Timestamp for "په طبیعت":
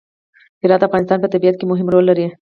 1.21-1.55